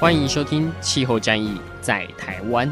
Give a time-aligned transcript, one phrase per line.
[0.00, 2.68] 欢迎收听《气候战役在台湾》。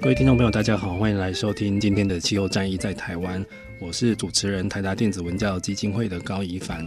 [0.00, 3.44] 各位听众朋友，大家好，欢迎来收听今天的气候战役在台湾。
[3.80, 6.84] 我是主持人台达电子文教基金会的高宜帆。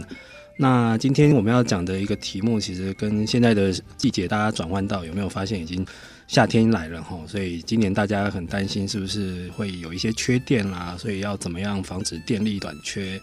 [0.56, 5.84] 那今天我们要讲的一个题目，其实跟现在的季节大家转换到有没有发现已经
[6.28, 7.18] 夏天来了哈？
[7.26, 10.94] 所以今年大家很担心是不是会有一些缺电啦？
[10.98, 13.18] 所以要怎么样防止电力短缺？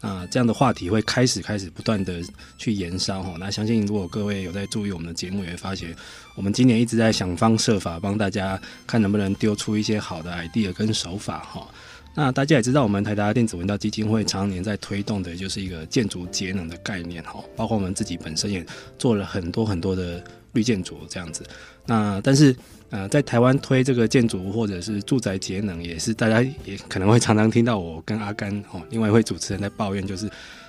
[0.00, 2.20] 那，这样的话题会开始开始不断的
[2.58, 3.36] 去延烧哈。
[3.38, 5.94] 那相信如果各位有在注意我们的节目，也会发现
[6.34, 11.68] 我们今年一直在想方设法帮大家看能不能丢出一些好的 idea 跟手法哈。
[12.14, 18.64] 那大家也知道，我们台达电子文教基金会常年在推动的就是一个建筑节能的概念哈，包括我们自己本身也
[18.98, 21.44] 做了很多很多的绿建筑这样子。
[21.86, 22.54] 那但是。
[22.92, 30.26] 呃，在台湾推这个建筑或者是住宅节能，也是大家也可能会常常听到我跟阿甘哦，另外一位主持人在抱怨，就是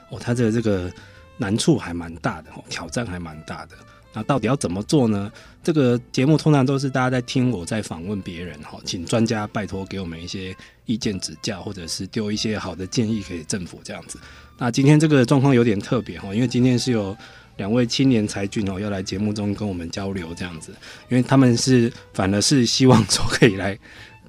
[0.09, 0.89] 哦，他的这个
[1.35, 3.75] 难处还蛮大的，哦，挑战还蛮大的。
[4.13, 5.29] 那到底要怎么做呢？
[5.63, 10.55] 这个节目通常都是大家在听我在访问别人哈，请专家拜托给我们一些
[10.85, 14.19] 意见指教，或者是丢一些好的建议给政府这样子。
[14.57, 17.15] 那今天这个状况有点特别哈，因为今天是有。
[17.57, 20.71] 两位青年才俊哦，要来节目中跟我们交流这样子，
[21.07, 23.77] 因为他们是反而是希望说可以来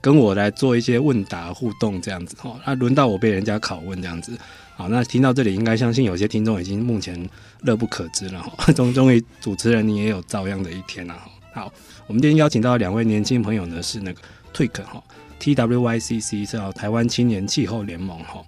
[0.02, 2.60] 跟我来做一些问答互动这样子哦。
[2.66, 4.36] 那轮到我被人家拷问这样子，
[4.76, 7.18] 好，那听到这里应该相信有些听众已经目前
[7.62, 8.70] 乐不可支了哈。
[8.74, 11.30] 终终于主持人你也有遭殃的一天了哈。
[11.54, 11.72] 好，
[12.08, 14.20] 我们今天邀请到两位年轻朋友呢，是那个
[14.52, 15.00] Twyc 哈
[15.38, 18.44] ，T W Y C C 是台湾青年气候联盟哈。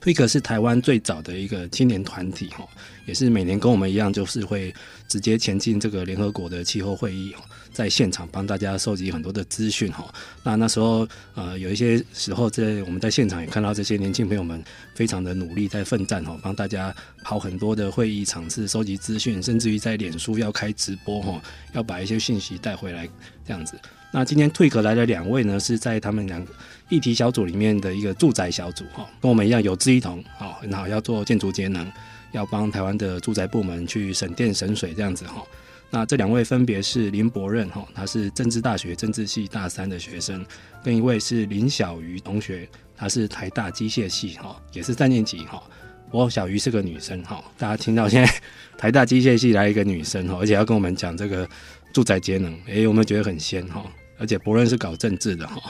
[0.00, 2.66] ，Twyc 是台湾最早的一个青年团体哈，
[3.04, 4.74] 也是每年跟我们一样，就是会
[5.08, 7.34] 直接前进这个联合国的气候会议，
[7.72, 10.06] 在现场帮大家收集很多的资讯哈。
[10.44, 14.62] 那那时候呃，有一些时候在我们在现场也看到这些年轻朋友们
[14.94, 21.42] 非常的努力在奋战哈，帮大家跑很多的会议场次，收集资讯，甚至于在脸书要开直播哈，
[21.72, 23.08] 要把一些讯息带回来
[23.46, 23.78] 这样子。
[24.10, 26.46] 那今天 TWYCC 来的两位呢，是在他们两。
[26.90, 31.86] 议题小组里面的一个住宅小组哈，跟我们一样有志一同，好很好，要做建筑节能，
[32.32, 35.42] 要帮台湾的住宅部门去省电省水这样子哈。
[35.90, 40.44] 那这两位分别是林柏任哈，他是政治大学政治系大三的学生，
[40.84, 45.62] 跟一位是林小瑜同学，他是台大机械系哈，也是三年级哈。
[46.10, 48.30] 不过小瑜是个女生哈，大家听到现在
[48.76, 51.48] 台 大机械系来一个女生哈，而且要跟我们讲这个
[51.92, 53.82] 住宅节能，诶，有没有觉得很仙哈？
[54.18, 55.60] 而且伯任是搞政治的哈。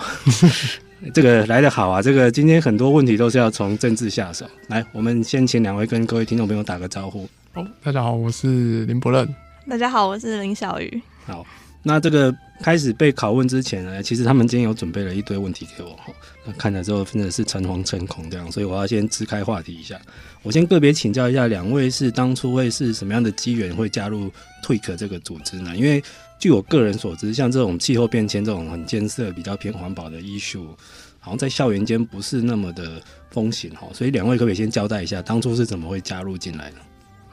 [1.15, 2.03] 这个来得好啊！
[2.03, 4.45] 这个今天很多问题都是要从政治下手。
[4.67, 7.29] 来，我们先请两位跟各位听众朋友打个招呼。
[7.55, 9.33] 哦，大家好，我是林伯任。
[9.69, 11.01] 大家好，我是林小鱼。
[11.25, 11.47] 好，
[11.85, 15.97] 那这个开始被拷问之前呢，其实他们今天有准备了一堆问题给我。
[16.45, 19.97] 那看了之后真的是诚惶诚恐这样，所以我要先支开话题一下。
[20.43, 24.33] 我先个别请教一下两位，是当初会是什么样的机缘会加入
[24.65, 25.77] TWYCC 这个组织呢？
[25.77, 26.03] 因为
[26.39, 30.69] 据我个人所知，像这种气候变迁这种很艰涩、比较偏环保的 issue，
[31.19, 33.89] 好像在校园间不是那么的风行哈。
[33.93, 36.77] 所以两位可不可以先交代一下，当初是怎么会加入进来的？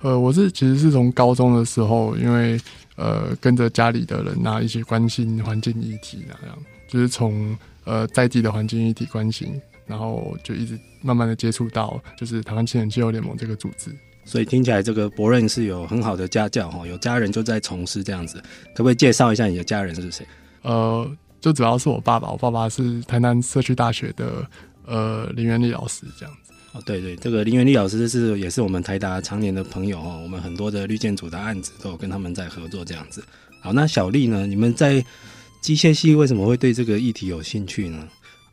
[0.01, 2.59] 呃，我是其实是从高中的时候，因为
[2.95, 13.91] 呃跟着家里的人啊一起关心环境议题那样，就是从呃在地的环境议题关心，然后就一直慢慢的接触到就是台湾青年气候联盟这个组织。
[14.25, 18.37] 所以听起来这个博任是有很好的家教哈，有家人就在从事这样子，
[18.73, 20.25] 可不可以介绍一下你的家人是谁？
[20.63, 24.45] 呃，就主要是我爸爸，我爸爸是台南社区大学的
[24.85, 26.51] 呃林元利老师这样子。
[26.73, 33.23] 哦，对对，这个林元利老师是也是我们台达常年的朋友哈，我们很多的绿建筑的案子都有跟他们在合作这样子。
[33.61, 34.45] 好，那小丽呢？
[34.45, 35.05] 你们在
[35.61, 38.07] 机械系为什么会对这个议题有兴趣呢？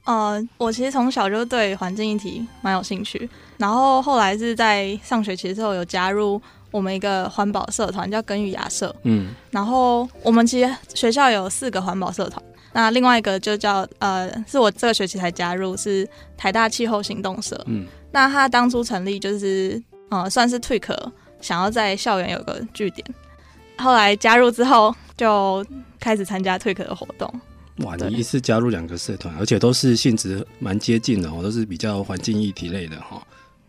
[0.04, 6.40] 呃，我其实从小就对环境议题蛮有兴趣，然后后来是在上学期的时候有加入
[6.72, 8.94] 我们一个环保社团，叫耕耘雅社。
[9.04, 17.62] 嗯，然后我们其实学校有四个环保社团，那另外一个就叫呃，是我这个学期才加入，是台大气候行动社。
[17.66, 23.06] 嗯，那他当初成立就是呃，算是退课，想要在校园有个据点。
[23.78, 25.64] 后来加入之后，就
[26.00, 27.32] 开始参加退课的活动。
[27.82, 33.20] 哇，你一次加入两个社团，而且都是性质蛮接近的哦，都是比较环境议题类的哈。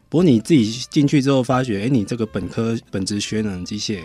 [0.09, 4.01] 不过你自己进去之后发觉，哎，你这个本科本职学能机械，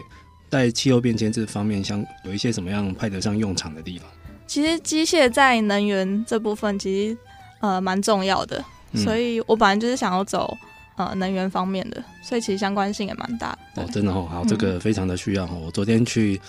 [0.49, 4.09] 在气候变迁这方面，像有一些什么样派得上用场的地方？
[4.47, 7.19] 其实机械在能源这部分其实
[7.61, 10.57] 呃蛮重要的，嗯，所以我本来就是想要走
[10.97, 13.83] 呃能源方面的，所以其实相关性也蛮大的。
[13.83, 15.61] 哦，真的哦，好，这个非常的需要哦。
[15.67, 16.41] 我昨天去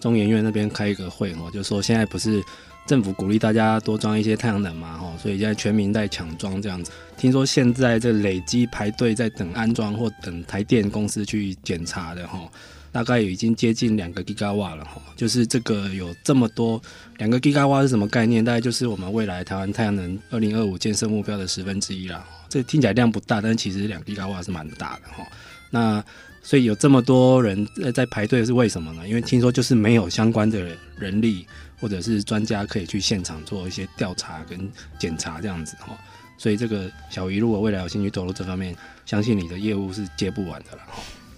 [0.00, 2.42] 中研院那边开一个会哦，就说现在不是。
[2.86, 6.92] 政府鼓励大家多装一些太阳能嘛，吼，所以现在全民在抢装这样子。
[7.16, 12.48] 听说现在这累积排队在等安装或等台电公司去检查的，吼，
[12.92, 16.80] 大概已经接近两个 Giga 瓦了，吼，就是这个有这么多
[17.18, 18.44] 两个 Giga 瓦是什么概念？
[18.44, 22.24] 大概就是我们未来台湾太阳能二零二五建设目标的十分之一啦。
[22.48, 25.24] 这听起来量不大，但其实两 Giga 瓦是蛮大的，吼。
[25.70, 26.04] 那
[26.42, 29.08] 所以有这么多人在排队是为什么呢？
[29.08, 30.64] 因为听说就是没有相关的
[30.96, 31.44] 人力。
[31.80, 35.96] 或者是专家可以去现场做一些调查跟检查这样子哈，
[36.38, 38.74] 所以这个小鱼如果未来有兴趣投入这方面，
[39.04, 40.82] 相信你的业务是接不完的了。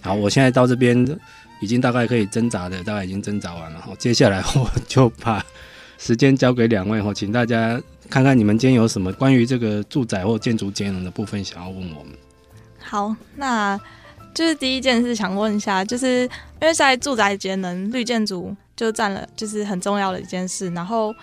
[0.01, 0.97] 好，我现在到这边
[1.61, 3.93] 已经大概可以挣扎的，大概已经挣扎完了哈。
[3.97, 5.45] 接下来我就把
[5.97, 12.13] 时间交给两位哈，请大家看看你们今天有什么关于这个住宅或建筑节能的部分想要问我们。
[12.79, 13.77] 好，那
[14.33, 16.23] 就是第一件事想问一下，就是
[16.61, 18.55] 因为在住宅节能绿建筑。
[18.79, 20.69] 就占了，就是很重要的一件事。
[20.69, 21.13] 然后，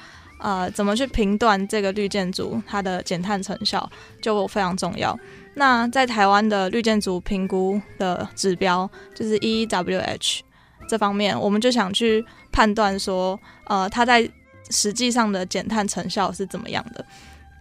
[0.41, 5.19] 呃，怎么去评断这个绿建筑它的减碳成效，就非常重要。
[5.55, 10.41] 那在台湾的绿建筑评估的指标，就是 EEWH
[10.87, 12.23] 这方面，我们就想去
[12.53, 14.31] 判断说，呃，它在
[14.69, 17.03] 实际上的减碳成效是怎么样的。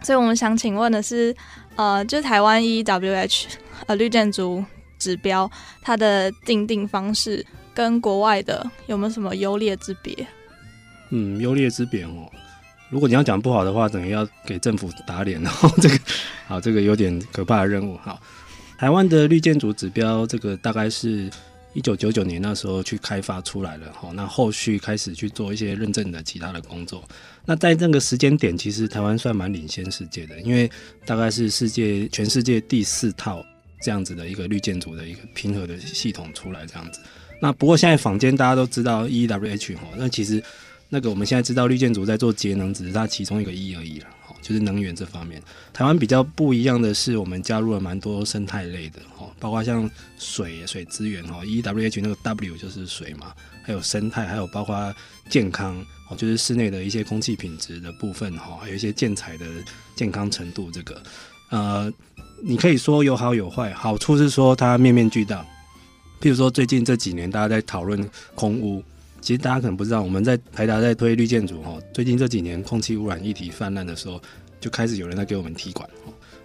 [0.04, 1.34] 所以我们想请问的是，
[1.78, 3.46] 呃，就台湾 EEWH
[3.86, 4.62] 呃绿建筑
[5.00, 5.50] 指标
[5.82, 7.46] 它的定定方式。
[7.76, 10.26] 跟国外的有没有什么优劣之别？
[11.10, 12.32] 嗯，优劣之别哦。
[12.90, 15.42] 如果你要讲不好的话，等于要给政府打脸。
[15.42, 16.00] 然 后这个，
[16.48, 17.98] 好，这个有点可怕的任务。
[17.98, 18.18] 好，
[18.78, 21.30] 台湾的绿建筑指标，这个大概是
[21.74, 23.92] 一九九九年那时候去开发出来了。
[23.92, 27.04] 好，那后续开始去做一些认证的其他的工作。
[27.44, 30.72] 那在这个时间点，其实台湾算蛮领先世界的，因为
[31.06, 33.46] 大概是世界全世界第四套
[33.82, 37.00] 这样子的一个绿建筑的一个平和的系统出来，这样子。
[37.42, 40.42] 那不过现在坊间大家都知道 E W H 哈，那其实
[40.90, 44.08] 那个我们现在知道绿建筑在做节能，只是它其中一个 E 而已了，
[44.42, 45.42] 就是能源这方面。
[45.74, 53.34] 台湾比较不一样的是，我们加入了蛮多生态类的哈，包括像水水资源哈，E W H 那个 W 就是水嘛，
[53.64, 54.96] 还有生态，还有包括
[55.30, 59.46] 健康哦，就是室内的一些空气品质的部分哈，还有一些建材的
[59.94, 61.04] 健康程度这个，
[61.50, 61.92] 呃，
[62.44, 65.46] 你可以说有好有坏，好处是说它面面俱到。
[66.22, 68.84] 譬如说，最近这几年大家在讨论空污，
[69.22, 71.78] 其实大家可能不知道，我们在台达在推绿建筑哈。
[71.94, 74.20] 最近这几年空气污染议题泛滥的时候，
[74.60, 75.88] 就开始有人在给我们踢馆。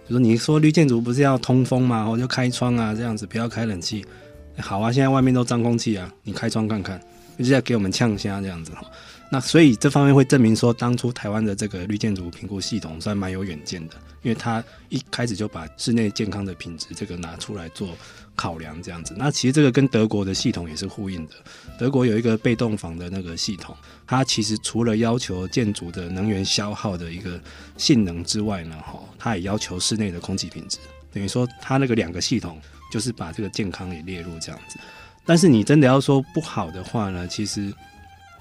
[0.07, 2.05] 就说你说绿建筑不是要通风吗？
[2.05, 4.05] 或就开窗啊，这样子不要开冷气。
[4.57, 7.01] 好啊，现在外面都脏空气啊，你开窗看看，
[7.39, 8.71] 就是在给我们呛虾这样子。
[9.33, 17.95] 那所以这方面会证明说，当初台湾的这个绿建筑评估系统算蛮有远见的，因为它一开始就把室内健康的品质这个拿出来做
[18.35, 19.15] 考量，这样子。
[19.17, 21.33] 那其实这个跟德国的系统也是呼应的。
[21.79, 23.73] 德国有一个被动房的那个系统，
[24.05, 27.39] 它其实除了要求建筑的能源消耗的一个
[27.77, 30.77] 性能之外呢，哈，它也要求室内的空气品质。
[31.13, 32.59] 等于说，它那个两个系统
[32.91, 34.77] 就是把这个健康也列入这样子。
[35.25, 37.73] 但是你真的要说不好的话呢，其实。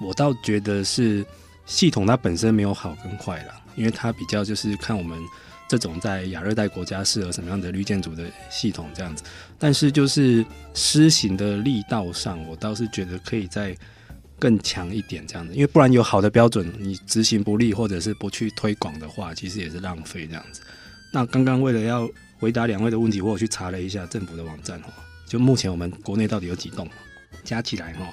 [0.00, 1.24] 我倒觉得是
[1.66, 5.20] 系统它本身没有好跟坏啦，因为它比较就是看我们
[5.68, 9.22] 这种在亚热带国家适合什么样的绿建筑的系统这样子，
[9.58, 13.76] 但是就是施行的力道上，我倒是觉得可以再
[14.38, 20.60] 更强一点这样子，因为不然有好的标准，你执行不力或者是不去推广的话，其实也是浪费这样子。
[21.12, 24.86] 那刚刚为了要回答两位的问题，我去查了一下政府的网站哦，
[25.28, 26.88] 就目前我们国内到底有几栋，
[27.44, 28.08] 加起来哈。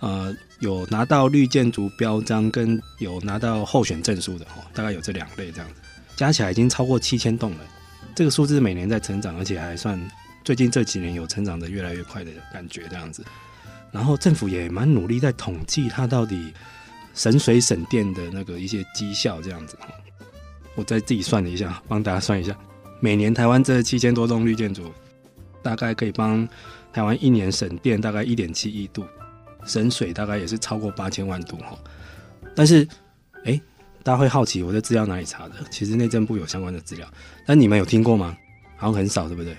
[0.00, 5.74] 呃，有拿到绿建筑标章跟有拿到候选证书的哈，大概有这两类这样子，
[6.16, 7.58] 加起来已经超过七千栋了。
[8.14, 9.98] 这个数字每年在成长，而且还算
[10.44, 13.24] 最近这几年有成长的越来越快的感觉这样子。
[13.90, 16.52] 然后政府也蛮努力在统计它到底
[17.14, 19.78] 省水省电的那个一些绩效这样子。
[20.74, 22.54] 我再自己算了一下，帮大家算一下，
[23.00, 24.92] 每年台湾这七千多栋绿建筑，
[25.62, 26.46] 大概可以帮
[26.92, 29.04] 台湾一年省电大概一点七亿度。
[29.64, 31.78] 省水大概也是超过八千万度哈，
[32.54, 32.86] 但是，
[33.44, 33.60] 哎、
[34.02, 35.54] 大家会好奇我的资料哪里查的？
[35.70, 37.06] 其实内政部有相关的资料，
[37.46, 38.36] 但你们有听过吗？
[38.76, 39.56] 好像很少，对不对？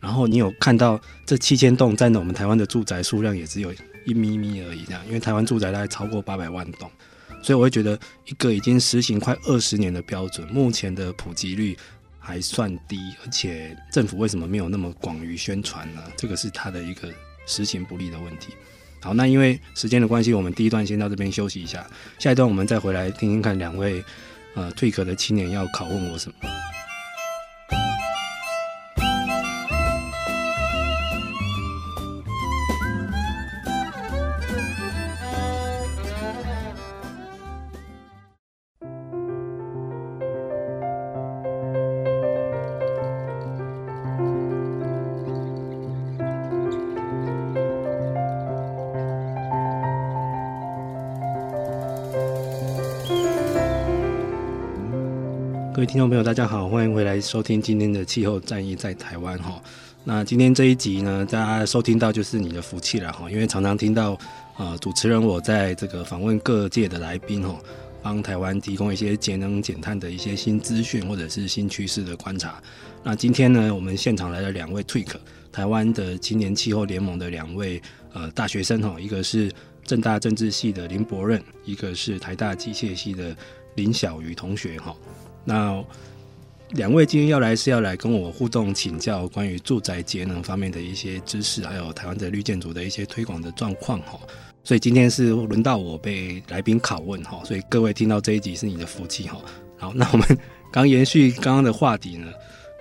[0.00, 3.72] 然后你有看到这七千栋占的我们台湾的住宅数量也只有
[4.04, 6.90] 一咪咪而已，这样，因为台湾住宅大概超过八百万栋，
[7.42, 11.76] 所以我会觉得一个已经实行快二十年的标准，目前的普及率
[12.18, 16.02] 还算低，而且政府为什么没有那么广于宣传呢？
[16.16, 17.08] 这个是它的一个
[17.46, 18.52] 实行不力的问题。
[19.00, 21.86] 好，那因为时间的关系，我们第一段先到这边休息一下，
[22.18, 24.02] 下一段我们再回来听听看两位
[24.54, 26.34] 呃退壳的青年要拷问我什么。
[55.78, 59.62] 各位听众朋友，大家好，欢迎回来收听今天的气候战役在台湾哈。
[60.02, 64.18] 那今天这一集呢，大家收听到就是你的福气了哈，因为常常听到
[64.56, 67.56] 呃主持人我在这个访问各界的来宾哈，
[68.02, 72.60] 帮台湾提供一些节能减碳的一些新资讯或者是新趋势的观察。
[73.04, 75.06] 那今天呢，我们现场来了两位 TWIC
[75.52, 77.80] 台湾的青年气候联盟的两位
[78.14, 79.48] 呃大学生哈，一个是
[79.84, 83.36] 政大政治系的林柏任，一个是台大机械系的
[83.76, 84.92] 林小瑜同学哈。
[85.48, 85.82] 那
[86.72, 94.20] 两位今天要来是要来跟我互动请教关于住宅节能方面的一些知识，还有台湾的绿建筑的一些推广的状况哈。
[94.62, 99.38] 所以今天是轮到我被来宾拷问哈，所以各位听到这一集是你的福气哈。
[99.78, 100.38] 好，那我们
[100.70, 102.30] 刚延续刚刚的话题呢，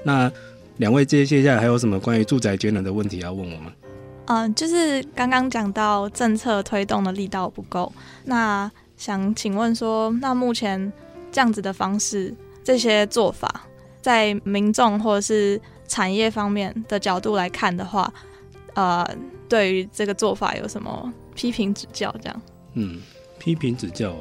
[0.03, 0.29] 那
[0.75, 3.71] 两位接接下来还有什么关于住宅节能的问题要问我吗？
[4.25, 7.89] 嗯，就是刚刚讲到政策推动的力道不够，
[8.25, 10.91] 那想请问说，那目前
[11.31, 12.35] 这样子的方式。
[12.67, 13.65] 这些做法，
[14.01, 15.57] 在民众或者是
[15.87, 18.13] 产业方面的角度来看的话，
[18.73, 19.09] 呃，
[19.47, 22.13] 对于这个做法有什么批评指教？
[22.21, 22.41] 这样？
[22.73, 22.99] 嗯，
[23.39, 24.13] 批评指教，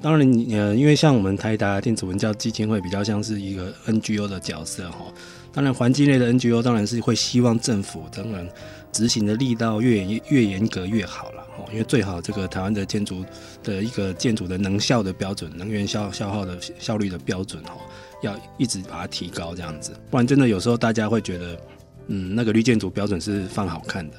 [0.00, 5.12] 当然，呃，因为像我们台达电子文教基金会比较像是一个 NGO 的角色哈。
[5.52, 8.48] 当然，环境类的 NGO 当然是会希望政府当然
[8.92, 11.42] 执行的力道越严越严格越好了。
[11.70, 13.24] 因为最好这个台湾的建筑
[13.62, 17.78] 的一个建筑的能效的标准，能源消消耗的效率的标准哈，
[18.22, 21.60] 要一直把它提高这样子，不然真的有时候大家会觉得，
[22.08, 24.16] 嗯，那个绿建筑标准是放好看的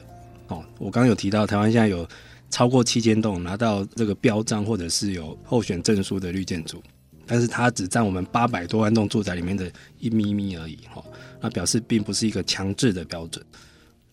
[0.48, 0.64] 哦。
[0.80, 2.08] 我刚刚有提到台湾现在有
[2.50, 6.82] 超过七千栋拿到这个标章或者是有候选证书的绿建筑，
[7.28, 11.04] 但是它只占我们八百多万栋住宅里面的一咪咪而已哈，
[11.42, 13.44] 那表示并不是一个强制的标准。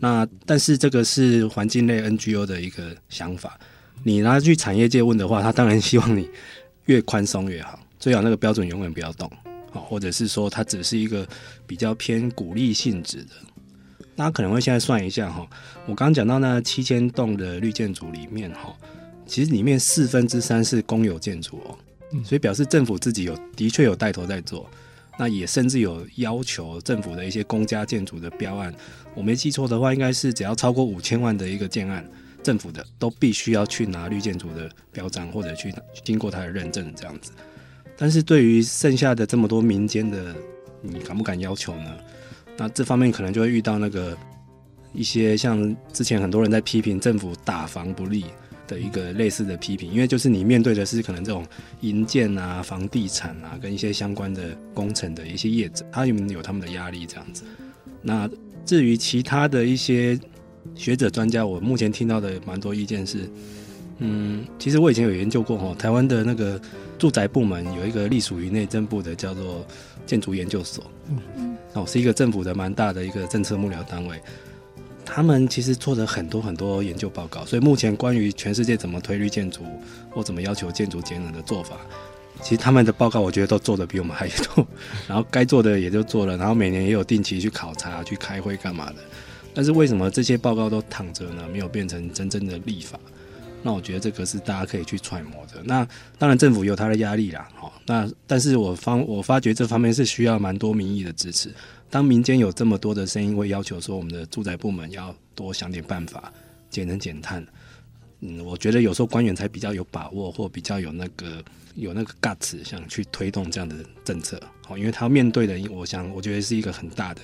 [0.03, 3.61] 那但是这个是环境类 NGO 的一个想法，
[4.03, 6.27] 你拿去产业界问的话，他当然希望你
[6.87, 9.31] 越宽松越好，最好那个标准永远不要动，
[9.71, 11.29] 好，或者是说它只是一个
[11.67, 13.33] 比较偏鼓励性质的。
[14.17, 15.47] 大家可能会现在算一下哈，
[15.85, 18.75] 我刚刚讲到那七千栋的绿建筑里面哈，
[19.27, 21.77] 其实里面四分之三是公有建筑哦，
[22.25, 24.67] 所以表示政府自己有的确有带头在做。
[25.19, 28.75] 那也甚至有要求政府的一些公家建筑的标案，
[29.15, 32.05] 我没记错的话，应该是只要超过五千万的一个建案，
[32.43, 35.75] 政府的都必须要去拿绿建筑的标章，或者去
[36.05, 37.33] 经过它的认证这样子。
[37.97, 40.35] 但是对于剩下的这么多民间的，
[40.81, 41.97] 你敢不敢要求呢？
[42.57, 44.17] 那这方面可能就会遇到那个
[44.93, 48.25] 一些像之前很多人在批评政府打房不力。
[48.71, 51.45] 的一个类似的批评，因为就是你面对的是可能这种
[51.81, 57.43] 营建啊、房地产啊，跟一些相关的工程的一些业者，他们有他们的压力这样子。
[58.01, 58.31] 那
[58.65, 60.19] 至于其他的一些
[60.75, 63.29] 学者专家，我目前听到的蛮多意见是，
[63.99, 66.61] 嗯，其实我以前有研究过哈，台湾的那个
[66.99, 69.67] 住宅部门有一个隶属于内政部的叫做
[70.07, 70.85] 建筑研究所，
[71.37, 74.21] 嗯，哦，是一个政府的蛮大的一个政策幕僚单位。
[75.13, 79.63] 他们其实做了很多很多研究报告，所以目前关于全世界怎么推绿建筑
[80.09, 81.79] 或怎么要求建筑节能的做法，
[82.43, 84.67] 其实他们的报告我觉得都做得比我们还多，
[85.07, 88.97] 然后该做的也就做了，然后每年也有定期去考察、去开会干嘛的。
[89.53, 91.43] 但是为什么这些报告都躺着呢？
[91.53, 92.99] 没有变成真正的立法？
[93.63, 95.61] 那我觉得这个是大家可以去揣摩的。
[95.65, 95.87] 那
[96.19, 101.53] 当然政府有他的压力啦，好，那但是我方我发觉这方面是需要蛮多民意的支持。
[101.91, 106.33] 当民间有这么多的声音，会要求说我们的住宅部门要多想点办法
[106.71, 107.45] 节能减碳，
[108.21, 111.43] 嗯，我觉得有时候官员才比较有把握，或比较有那个
[111.75, 117.21] 有那个 guts 想去推动这样的政策，好，因为他面对的，我想我觉得是一个很大的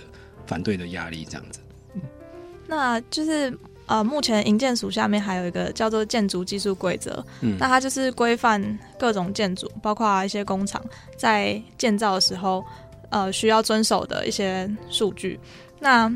[0.46, 1.60] 反对的压力，这样子。
[1.94, 2.00] 嗯，
[2.66, 10.84] 那就是呃，目前营建署下面还有一个叫做建筑技术规则，嗯，那它就是规范各种建筑，包括一些工厂
[11.16, 12.64] 在建造的时候。
[13.10, 15.38] 呃需要遵守的一些数据。
[15.78, 16.12] 那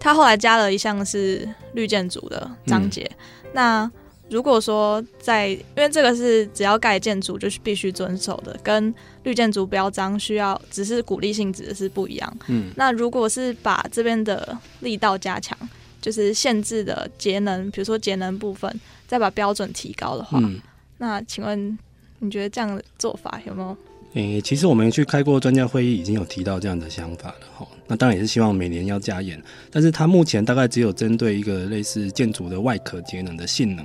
[0.00, 3.02] 他后来加了一项是绿建筑的章节。
[3.42, 3.92] 嗯、那
[4.30, 12.36] 如果说在，因为这个是只要盖建筑就是必须遵守的，跟绿建筑标章需要只是鼓励性质的是不一样。
[12.48, 15.56] 嗯，那如果是把这边的力道加强，
[16.00, 20.58] 就是限制的节能，比如说节能部分，再把标准提高的话，嗯、
[20.98, 21.78] 那请问
[22.18, 23.76] 你觉得这样的做法有没有？
[24.14, 27.66] 诶、欸，其实我们去开过专家会议，已经有提到这样的想法了哈。
[27.86, 29.40] 那当然也是希望每年要加严，
[29.70, 33.84] 但是它目前大概只有针对一个类似建筑的外壳节能的性能。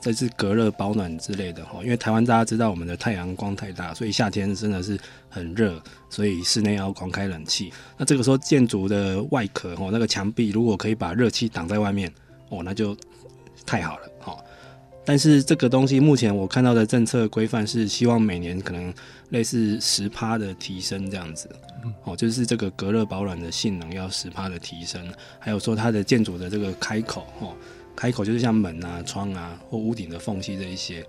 [0.00, 5.78] 这是隔热保暖之类的哈，因为台湾大家知道我们的太阳光太大，所以夏天真的是很热，
[6.08, 7.70] 所以室内要狂开冷气。
[7.98, 12.10] 那这个时候建筑的外壳哦，那个墙壁如果可以把热气挡在外面
[12.48, 12.96] 哦，那就
[13.66, 14.36] 太好了哈。
[15.04, 18.92] 但是这个东西目前我看到的政策规范是希望每年可能
[19.30, 21.48] 类似十趴的提升这样子，
[22.04, 27.54] 哦，就是这个隔热保暖的性能要十趴的提升，还有说它的建筑的这个开口哦。
[28.00, 31.06] 开口就是像门啊、窗啊或屋顶的缝隙这一些，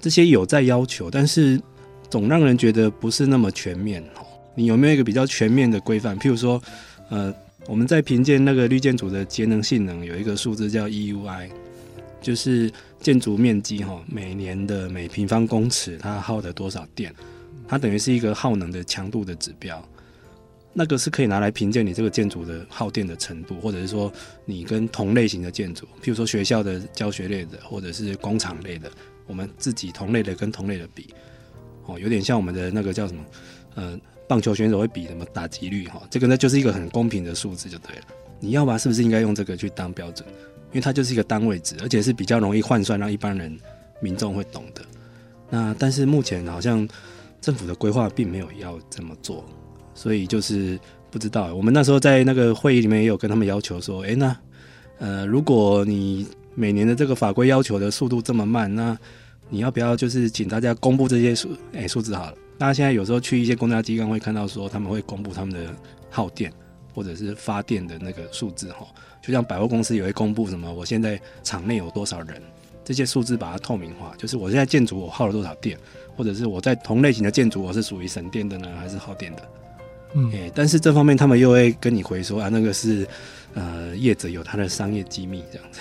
[0.00, 1.60] 这些有在要求，但是
[2.08, 4.24] 总让人觉得不是那么全面哦。
[4.54, 6.18] 你有没有一个比较全面的规范？
[6.18, 6.58] 譬如说，
[7.10, 7.30] 呃，
[7.66, 11.50] 我们在评鉴那个绿建筑的节能性能，有一个数字叫 EUI，
[12.22, 17.14] 就是建筑面积哈，每年的每平方公尺它耗的多少电，
[17.68, 19.86] 它等于是一个耗能的强度的指标。
[20.76, 24.12] 那个是可以拿来评鉴你这个建筑的耗电的程度，或者是说
[24.44, 28.90] 你跟同类型的建筑，譬如说学校的教学类的，或者是工厂类的，
[29.26, 31.14] 我们自己同类的跟同类的比，
[31.86, 33.24] 哦，有点像我们的那个叫什么，
[33.76, 38.02] 呃，棒球选手会比什么打击率哈，这个呢就是一个很公平的数字就对了。
[38.40, 40.28] 你要吧，是不是应该用这个去当标准？
[40.72, 43.56] 因为它就是一个单位值，而且是比较容易换算，让一般人
[44.00, 44.84] 民众会懂的。
[45.48, 46.86] 那但是目前好像
[47.40, 49.44] 政府的规划并没有要这么做。
[49.94, 50.78] 所以就是
[51.10, 54.36] 不知道，我们那时候在那个会议里面也有跟他们要求说，诶，那
[54.98, 58.96] 呃，如果你每年的这个法规要求的速度这么慢，那
[59.48, 62.34] 你要不要就是请大家公布这些数，诶，数字好了。
[62.58, 65.74] 大家现在有时候去一些公家机关会看到说，他们会公布他们的
[66.10, 66.52] 耗电
[66.94, 68.86] 或者是发电的那个数字哈，
[69.20, 72.40] 就像百货公司也会公布什么，我现在场内有多少人，
[72.84, 75.76] 这些数字把它透明化，就是我现在建筑我耗了多少电，
[76.16, 79.42] 或者是我在同类型的建筑我是属于省电的呢，还是耗电的？
[80.14, 83.06] 嗯，哎，但是这方面他们又会跟你回说啊，那个是
[83.54, 85.80] 呃业者有他的商业机密这样子。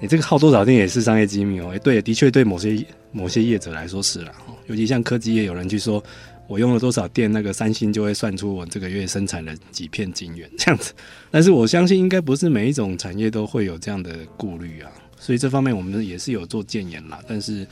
[0.00, 1.70] 你 这个耗多少电也是商业机密哦。
[1.74, 4.32] 哎，对，的确对某些某些业者来说是啦。
[4.68, 6.02] 尤其像科技业，有人去说
[6.46, 10.92] 我用了多少电，那个三星就会算出我这个月生产了几片晶圆这样子。
[11.30, 14.90] 但是我相信应该不是每一种产业都会有这样的顾虑啊。
[15.18, 17.66] 所以这方面我们也是有做建言啦，但是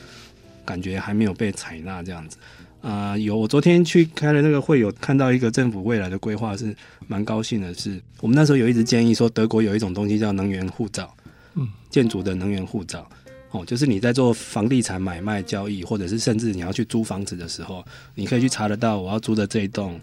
[0.64, 2.38] 感觉还没有被采纳这样子。
[2.84, 7.94] 啊、呃，有我昨天去开了那个会，有看到一个政府未来的规划，是蛮高兴的是。
[7.94, 11.10] 是我们那时候有一直建议说，德国有一种东西叫能源护照，
[11.54, 13.08] 嗯，建筑的能源护照，
[13.52, 17.82] 哦，就是你在做房地产买卖交易，或者是甚至你要去租房子的时候，
[18.14, 19.98] 你可以去查得到我要租的这一栋，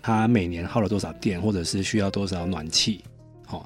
[0.00, 3.02] 它每年耗了多少电，或者是需要多少暖气，
[3.50, 3.62] 哦，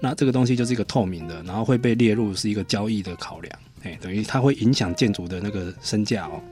[0.00, 6.42] 那这个东西就是一个透明的，然后会被列入是一个交易的考量，哎，等于它会影响建筑的那个身价哦。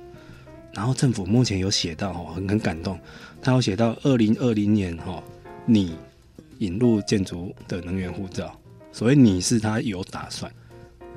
[0.77, 3.01] 然后政府目前有写到哈，很很感动，
[3.41, 5.23] 他有写到二零二零年哈，
[5.65, 5.97] 你
[6.59, 8.55] 引入建筑的能源护照，
[8.93, 10.53] 所以你是他有打算，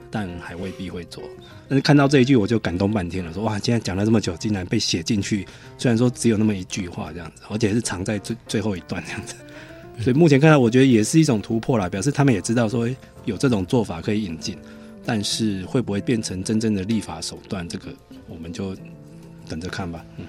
[0.09, 1.21] 但还未必会做。
[1.67, 5.45] 但是看到这一句我就感动半天了，说哇，今天讲了这么久，竟然被写进去，
[5.77, 9.35] 虽然说只有那么一句话这样子，而且是藏在最最后一段这样子，
[9.99, 12.89] 所以目前看来我觉得也是一种突破啦，表示他们也知道说
[13.25, 14.57] 有这种做法可以引进，
[15.05, 17.93] 但是会不会变成真正的立法手段，这个
[18.25, 18.73] 我们就。
[19.49, 20.25] 等着看吧，嗯，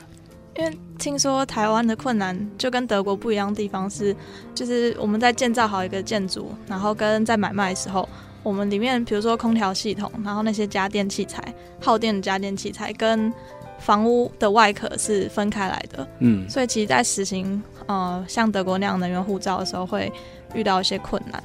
[0.56, 4.16] 因为听说台湾的困难就跟德国不一样的地方是，
[4.54, 8.08] 就是我们在建造好一个建筑，然后跟在买卖的时候，
[8.42, 13.32] 我们里面比如说空调系统，然后那些家电器材、耗电的家电器材跟
[13.78, 20.12] 房屋的外壳是分开来的，嗯，所以其实，在实行呃像德国那样能源护照的时候，会
[20.54, 21.42] 遇到一些困难。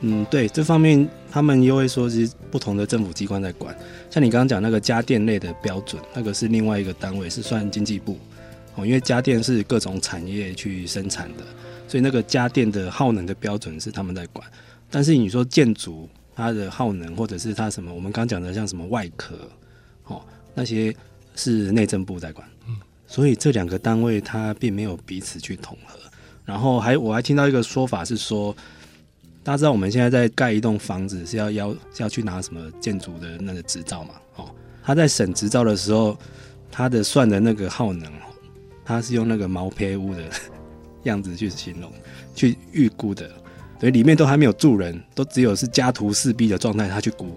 [0.00, 3.74] 嗯，对，这方面他们又会说是不同的政府机关在管。
[4.16, 8.18] 像你刚刚讲那个家电类的标准，那个是另外一个单位，是算经济部
[8.74, 8.86] 哦。
[8.86, 11.44] 因为家电是各种产业去生产的，
[11.86, 14.48] 所以那个家电的耗能的标准是他们在管。
[14.90, 19.36] 但是你说建筑它的耗能，或者是它什么，我们刚讲的像什么外壳
[20.04, 20.22] 哦，
[20.54, 20.96] 那些
[21.34, 22.48] 是内政部在管。
[22.66, 22.74] 嗯，
[23.06, 25.98] 所以这两个单位它并没有彼此去统合。
[26.46, 28.56] 然后还我还听到一个说法是说。
[29.46, 34.14] 大家知道我们现在在盖一栋房子是要要是要去拿什么建筑的那个执照嘛？
[34.34, 34.50] 哦，
[34.82, 36.18] 他在审执照的时候，
[36.68, 38.10] 他的算的那个耗能，
[38.84, 40.22] 他是用那个毛坯屋的
[41.04, 41.92] 样子去形容，
[42.34, 43.30] 去预估的，
[43.78, 47.30] 所以里面都还没有住人，都只有是家徒四壁的状态，他去估，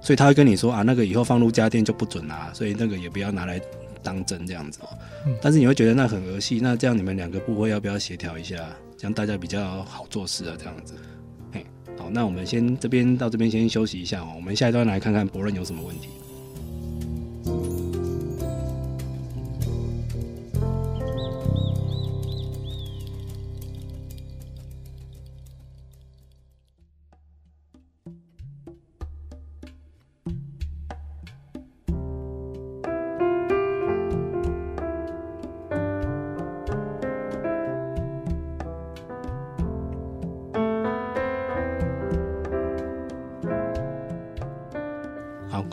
[0.00, 3.60] 所以他会跟你说啊，那个以后放入家电就不准啦，所以那个也不要拿来
[4.02, 4.88] 当真这样子哦。
[5.40, 8.56] 但是你会觉得那很儿戏，那这样你们两个部会要不要协调一下，
[8.98, 10.94] 这样大家比较好做事啊，这样子。
[12.12, 16.08] 那我们先这边到这边先休息一下哦，我们下一段来看看柏任有什么问题。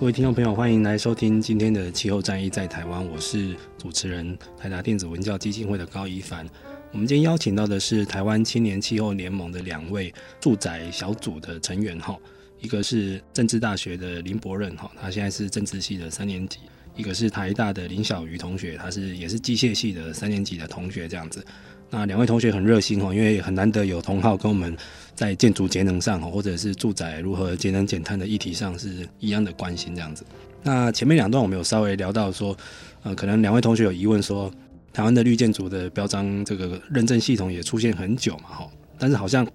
[0.10, 6.50] 位听众朋友，欢迎来收听今天的气候战役在台湾，我是主持人台达电子文教基金会的高一凡。
[6.92, 12.18] 我们今天邀请到的是台湾青年气候联盟的两位住宅小组的成员哈，
[12.60, 16.58] 一个是政治大学的林柏任哈，他现在是政治系的三年级；
[16.96, 21.46] 一个是台大的林小瑜同学，他是也是机械系的三年级的同学，这样子。
[21.90, 24.76] 那两位同学很热心哦，因为很难得有同好跟我们
[25.16, 30.24] 在建筑节能上，或者是住宅如何节能减碳的议题上是一样的关心这样子。
[30.64, 32.56] 那前面两段我们有稍微聊到说，
[33.04, 34.52] 呃，可能两位同学有疑问说，
[34.94, 39.48] 台湾的绿建筑的标章这个认证系统也出现很久嘛，哈，但是好像。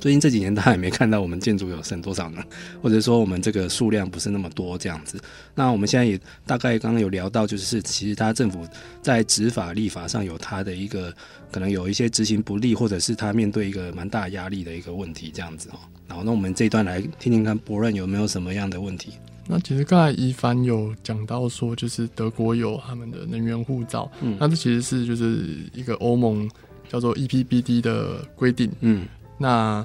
[0.00, 2.42] 最近这几年，大家也没看到我们建筑有剩多少呢？
[2.82, 5.20] 或者说我们这个数量不是那么多这样子。
[5.54, 8.66] 那我们现在也大概刚刚有聊到，就是其实他政府
[9.02, 11.14] 在执法立法上有他的一个
[11.52, 15.78] 可能有一些执行不力，或者是他面对一个蛮大压力的一个问题这样子哦。
[16.08, 19.12] 然后那我们这一段来听听看博润有没有什么样的问题。
[19.46, 26.48] 那其实刚才一凡有讲到说，就是德国有他们的能源护照，嗯，那这其实是就是一个欧盟
[26.88, 29.06] 叫做 EPBD 的规定，嗯。
[29.40, 29.84] 那，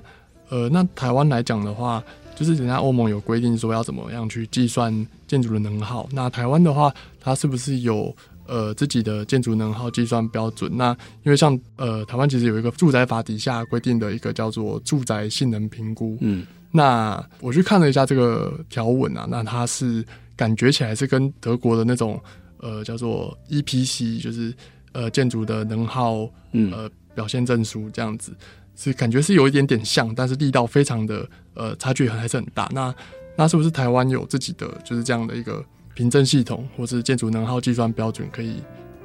[0.50, 2.04] 呃，那台湾来讲的话，
[2.36, 4.94] 就是人家欧盟有规定说要怎么样去计算
[5.26, 6.08] 建筑的能耗。
[6.12, 8.14] 那台湾的话，它是不是有
[8.46, 10.70] 呃自己的建筑能耗计算标准？
[10.76, 10.92] 那
[11.24, 16.18] 因为像呃台湾其实有一个住宅法底下规定的一个叫做住宅性能评估。
[16.20, 22.22] 嗯，那我去看了一下这个条文啊，那它是感觉起来是跟德国的那种
[22.58, 24.54] 呃叫做 EPC，就是
[24.92, 28.34] 呃建筑的能耗呃表现证书这样子。
[28.76, 32.70] 是感觉是有一点点像，但是力道非常的呃差距还是很大。
[32.74, 32.94] 那
[33.38, 38.56] 那是不是台湾有自己的就是这样的一个凭证系统，或是建筑能耗计算标准可以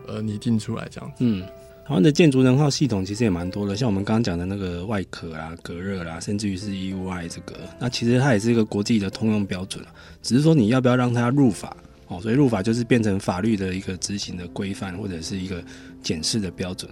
[0.07, 1.17] 呃拟定出来这样子？
[1.21, 1.41] 嗯，
[1.87, 9.85] 台湾的建筑能耗系统其实也蛮多的，像我们刚刚讲的那个外壳啊、隔热啦，甚至于是 EUI 这个，那其实它也是一个国际的通用标准，
[10.23, 11.77] 只是说你要不要让它入法
[12.09, 12.21] 哦。
[12.21, 15.63] 所以入法就是变成法律的一个执行的规范，或者是一个
[16.03, 16.91] 检视的标准。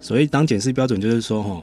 [0.00, 1.62] 所以当检视标准就是说哈。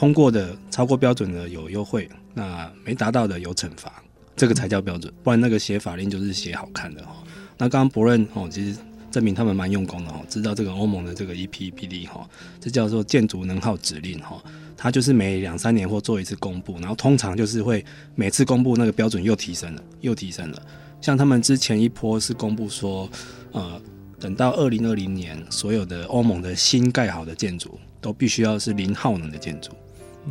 [0.00, 4.02] 通过的超过标准的有优惠，那没达到的有惩罚，
[4.34, 5.12] 这个才叫标准。
[5.22, 7.22] 不然那个写法令就是写好看的哈。
[7.58, 8.78] 那刚刚博润哦，其实
[9.10, 12.26] 证明他们蛮用功的哦，知道这个欧盟的这个 EPBD 哈，
[12.58, 14.42] 这叫做建筑能耗指令哈，
[14.74, 17.84] 它就是每两三年或做一次公布，然后通常就是会
[18.14, 20.62] 每次公布那个标准又提升了，又提升了。
[21.02, 23.06] 像他们之前一波是公布说，
[23.52, 23.78] 呃，
[24.18, 29.70] 等到二零二零年，所有的欧盟的新盖好的建筑都必须要是零耗能的建筑。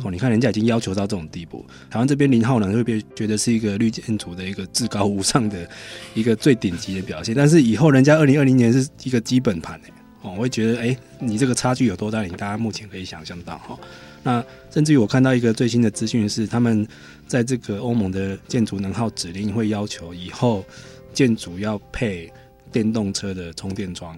[0.02, 5.68] 哦，你看人家已经要求到这种地步，台湾这边零耗能会被觉得是一个绿建筑的一个至高无上的
[6.14, 9.78] 一个最顶级的表现，但是以后人家二零二零年是一个基本盘
[10.22, 12.22] 哦，我会觉得哎、欸，你这个差距有多大？
[12.22, 13.78] 你大家目前可以想象到哈。
[14.22, 16.86] 那甚至于我看到一个最新的资讯是，他们
[17.26, 20.64] 在这个欧盟的建筑能耗指令会要求以后
[21.12, 22.30] 建筑要配
[22.70, 24.16] 电动车的充电桩，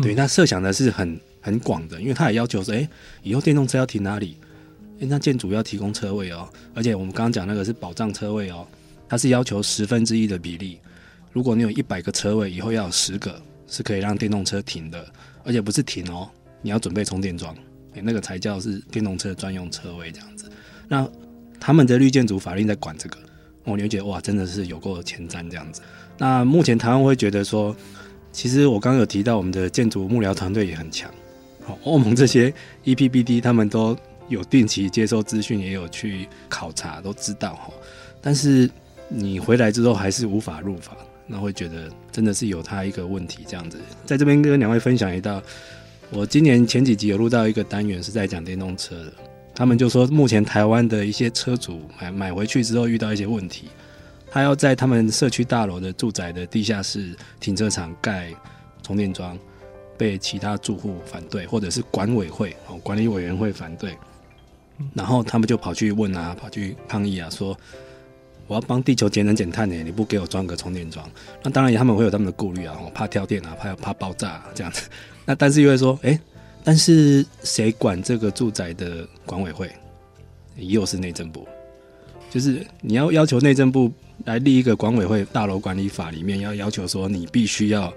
[0.00, 2.88] 对，那设想的是很很广的，因为他也要求说，哎、欸，
[3.22, 4.36] 以后电动车要停哪里？
[4.98, 8.66] 那建筑要提供车位哦，而且我们刚刚讲那个是保障车位哦，
[9.08, 10.78] 它是要求十分之一的比例。
[11.32, 15.04] 如果你有一百个车位，以后要有十个是可以让电动车停的，
[15.42, 16.30] 而且不是停哦，
[16.62, 17.54] 你要准备充电桩，
[17.92, 20.50] 那个才叫是电动车专用车位这样子。
[20.88, 21.06] 那
[21.60, 23.18] 他们的绿建筑法令在管这个，
[23.64, 25.82] 我了解哇，真的是有够前瞻这样子。
[26.16, 27.76] 那目前台湾会觉得说，
[28.32, 31.10] 其实我刚刚有提到我们的建筑幕僚团队也很强，
[31.62, 32.54] 好，欧盟这些
[32.84, 33.94] EPBD 他们都。
[34.28, 37.72] 有定期接收资讯，也有去考察，都知道哈。
[38.20, 38.70] 但是
[39.08, 43.78] 你回来之后还是无法入法，那会觉得真的是有他一个问题这样子。
[44.06, 45.42] 在这边跟两位分享一道，
[46.10, 49.12] 我今年前几集有录到一个单元是在讲电动车的，
[49.54, 53.68] 他们就说目前台湾的一些车主买买回去之后遇到一些问题，
[54.30, 58.32] 他要在他们社区大楼的住宅的地下室停车场盖
[58.82, 59.38] 充电桩，
[59.98, 63.96] 被其他住户反对，或者是管委会哦管理委员会反对，
[64.94, 67.56] 然后他们就跑去问啊，跑去抗议啊，说
[68.46, 71.08] 我要帮地球节能减碳呢，你不给我装个充电桩？
[71.42, 74.88] 那当然他们会有他们的顾虑啊，我怕跳电啊，怕怕爆炸，这样子。
[75.24, 76.18] 那但是又会说，哎，
[76.62, 79.70] 但是谁管这个住宅的管委会？
[80.56, 81.44] 又是内政部，
[82.30, 83.90] 就是你要要求内政部
[84.24, 87.92] 来立一个管委会大楼管理法里面要要求说，你必须要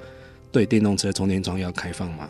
[0.51, 2.27] 对电动车充电桩要开放嘛？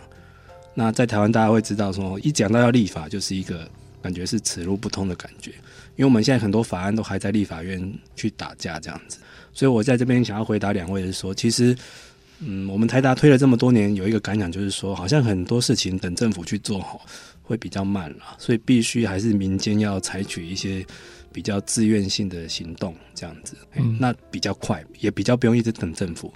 [0.73, 3.65] 那在台湾大家会知道说，一讲到要立法，就是一个
[4.01, 5.51] 感觉是此路不通的感觉，
[5.95, 9.17] 因为我们现在很多法案都还在立法院去打架这样子，
[9.53, 11.75] 所以我在这边想要回答两位是说，其实，
[12.39, 17.05] 嗯，我们台达推了这么多年，有一个感想就是说，好像很多事情等政府去做好。
[17.47, 20.85] 会比较慢了，所以必须还是民间要采取一些
[21.31, 26.27] 比较自愿性的行动，这样子，嗯，那比较快，也比较不用一直等政府，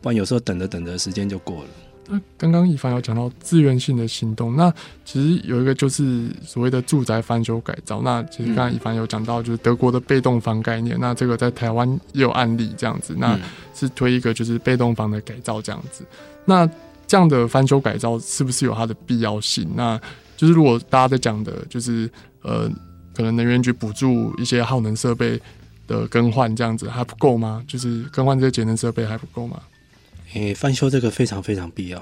[0.00, 1.70] 不然有时候等着等着时间就过了。
[2.08, 4.72] 那刚刚一凡有讲到自愿性的行动，那
[5.04, 8.00] 其实有一个就是所谓的住宅翻修改造。
[8.02, 13.38] 那其实刚刚一凡有讲到就是德国的被动房概念，嗯、那这个在台湾也有案例这样子，那
[13.74, 16.04] 是推一个就是被动房的改造这样子。
[16.44, 16.68] 那
[17.06, 19.68] 这样的翻修改造是不是有它的必要性？
[19.74, 20.00] 那
[20.36, 22.08] 就是如果大家在讲的，就是
[22.42, 22.70] 呃，
[23.14, 25.40] 可能能源局补助一些耗能设备
[25.88, 27.64] 的更换，这样子还不够吗？
[27.66, 29.60] 就是更换这些节能设备还不够吗？
[30.36, 31.98] 诶、翻修这个非常非常必要，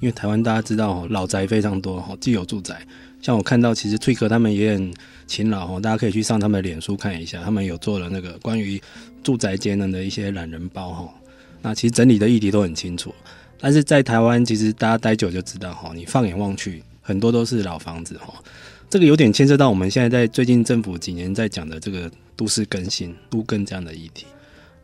[0.00, 2.80] 因为台湾大家知道哦老宅非常多哈，既有住宅，
[3.20, 4.92] 像我看到其实翠哥他们也很
[5.26, 8.80] 勤劳哈，大家可以去上他们的脸书看一下，他们有做了那个关于
[9.22, 11.14] 住宅节能的一些懒人包哈，
[11.60, 13.14] 那其实整理的议题都很清楚，
[13.60, 16.82] 但是在台湾其实大家待久就知道哈，你放眼望去。
[17.00, 18.34] 很多都是老房子哈，
[18.90, 24.26] 这个有点牵涉到我们现在在最近政府几年在讲的这个都市更新、都更这样的议题。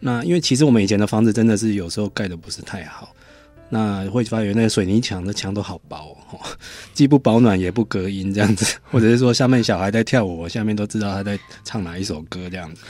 [0.07, 3.09] 那因为其实我们以前的房子真的是有时候盖得不是太好，
[3.71, 6.39] 那会发现那个水泥墙的墙都好薄哦，
[6.93, 12.83] 既不保暖也不隔音这样子，或者是说下面小孩在跳舞，我下面都知道他在唱哪一首歌这样子。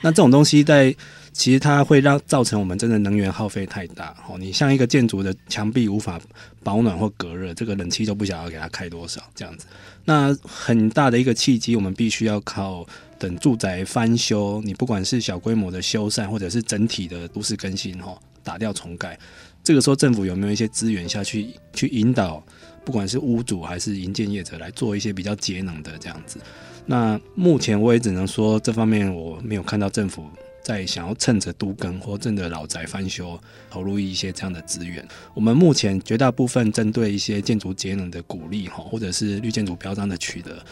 [0.00, 0.94] 那这种东西在。
[1.36, 4.38] 其实它会让造成我们真的能源耗费太大哦。
[4.38, 6.16] 你像一个建筑的墙壁无法
[6.62, 9.66] 保暖或隔热，这个冷气都不晓得要给它开多少这样子。
[10.04, 12.86] 那很大的一个契机，我们必须要靠
[13.18, 19.18] 等住宅翻修，你不管是小规模的修缮，或者是整体的都市更新哈，打掉重盖。
[19.62, 22.42] 这个时候政府有没有一些资源下去去引导，
[22.84, 26.38] 不管是屋主还是营建业者来做一些比较节能的这样子？
[26.86, 30.26] 那目前我也只能说这方面我没有看到政府。
[30.62, 40.64] 在想要趁着都更或趁着老宅翻修投入一些这样的资源，我们目前绝大部分针对一些建筑节能的鼓励哈，或者是绿建筑标章的取得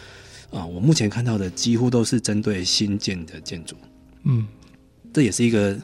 [0.53, 3.75] 啊，我目前看到的几乎都是针对新建的建筑，
[4.23, 4.47] 嗯，
[5.11, 5.77] 这也是一个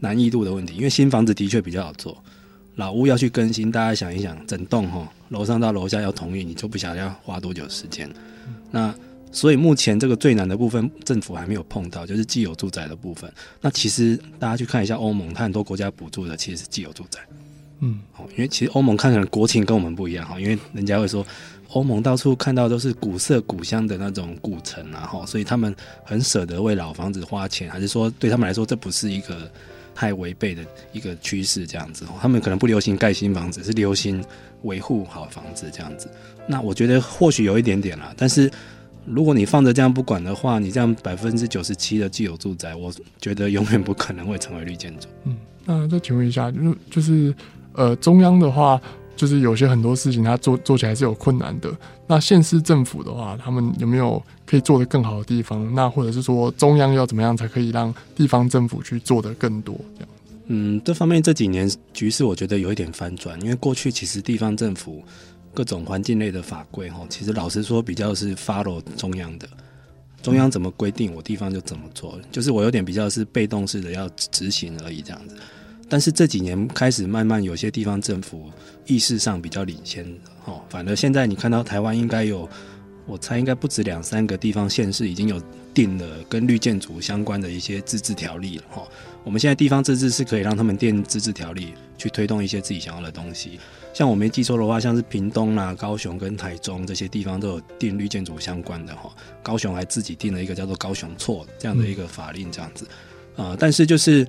[0.00, 2.22] 难易度的问题，因为新房子的确比较好做，
[2.74, 8.10] 老屋要去更新，大家想一想，整栋哈楼上到楼下要同意，你就不晓得要花多久时间，
[8.70, 8.94] 那。
[9.32, 13.30] 所以目前这个最难的部分，政府还没有碰到，就是既有住宅的部分。
[13.60, 17.20] 那其实大家去看一下欧盟，它很多国家补助的其实是既有住宅。
[17.80, 21.26] 嗯，因为其实欧盟看起来国情跟我们不一样哈，因为人家会说
[21.76, 29.50] 欧盟到处看到都是古色古香的那种古城啊，哈，所以他们很舍得为老房子花钱，还是说对他们来说这不是一个
[29.94, 32.06] 太违背的一个趋势这样子？
[32.20, 34.24] 他们可能不流行盖新房子，是流行
[34.62, 36.08] 维护好房子这样子。
[36.48, 38.50] 那我觉得或许有一点点啦，但是。
[39.08, 45.06] 如果你放着这样不管的话，你这样百分之九十七的既有住宅，我觉得永远不可能会成为绿建筑。
[45.22, 47.32] 嗯，那再请问一下，就就是
[47.74, 48.82] 呃，中央的话，
[49.16, 51.74] 就是有些很多事情它做做起来是有困难的。
[52.06, 55.74] 那县市政府的话，他们有没有可以做得更好的地方？
[55.74, 59.74] 那或者是说，中央要怎么样才可以让地方政府去做得更多？
[59.96, 60.08] 这样？
[60.46, 65.02] 嗯，这方面这几年局势我觉得有一点翻转，因为过去其实地方政府。
[65.54, 69.48] 各种环境类的法规，哈，其实老实说，比较是 follow 中央的，
[70.22, 75.34] 中央怎么规定，我地方就怎么做，就是我有点比较是被动式的要执行而已这样子。
[75.88, 78.50] 但是这几年开始慢慢有些地方政府
[78.86, 80.04] 意识上比较领先，
[80.44, 82.48] 哈，反而现在你看到台湾应该有，
[83.06, 85.40] 我猜应该不止两三个地方县市已经有
[85.72, 88.82] 定了跟绿建筑相关的一些自治条例了，哈。
[89.22, 93.58] 我们现在地方自治是可以让他们定自治条例去推动一些自己想要的东西。
[93.92, 99.10] 像我没记错的话，像是屏东啦、高雄跟台中这些地方都有定绿建筑相关的哈。
[99.42, 102.86] 高雄还自己定了一个叫做“高雄错”这样的一个法令，这样子
[103.36, 104.26] 啊、但是就是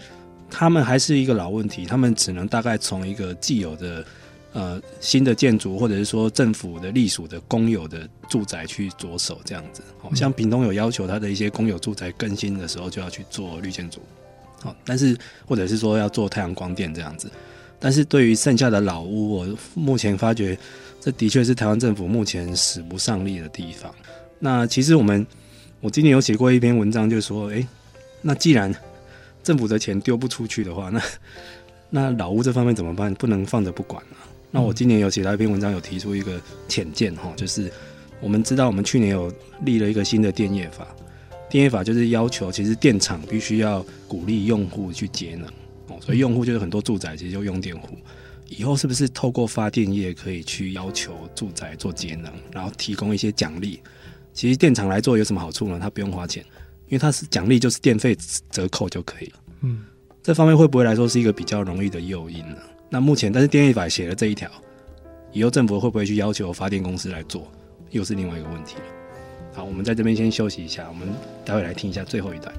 [0.50, 4.06] 他们还是一个老问题，他们只能大概从一个既有的
[4.54, 9.82] 呃新的建筑，或者是说政府的隶属的公有的住宅去着手这样子。
[10.00, 14.02] 好像屏东有要求他的一些公有住宅更新的时候就要去做绿建筑，
[14.62, 17.30] 好，但是或者是说要做太阳光电这样子。
[17.80, 20.58] 但是对于剩下的老屋，我目前发觉
[21.00, 23.94] 这的确是台湾政府目前使不上力的地方。
[24.40, 25.26] 那其实我们，
[25.80, 27.68] 我今年有写过一篇文章，就是说，诶，
[28.22, 28.74] 那既然
[29.48, 31.02] 政府的钱丢不出去的话，那
[31.90, 33.14] 那老屋这方面怎么办？
[33.14, 34.28] 不能放着不管啊。
[34.52, 37.72] 那我今年有写到一篇文章，有提出一个浅见哈，就是
[38.20, 40.86] 我们知道我们去年有立了一个新的电业法，
[41.50, 45.48] 电业法就是要求其实电厂必须要鼓励用户去节能
[45.88, 45.98] 哦。
[46.02, 47.98] 所以用户就是很多住宅其实就用电户，
[48.50, 53.80] 以后是不是透过发电业可以去要求住宅做节能，然后提供一些奖励？
[54.34, 55.80] 其实电厂来做有什么好处呢？
[55.82, 56.44] 它不用花钱，
[56.88, 58.18] 因为它是奖励就是电费
[58.50, 59.40] 折扣就可以了。
[59.62, 59.84] 嗯，
[60.24, 62.58] 这方面会不会来说是一个比较容易的诱因呢？
[62.90, 64.50] 那目前但是电力法写了这一条，
[65.32, 67.52] 以后政府会不会去要求发电公司来做，
[67.90, 68.82] 又是另外一个问题了。
[69.54, 71.10] 好，我们在这边先休息一下，我们
[71.44, 72.54] 待会来听一下最后一段。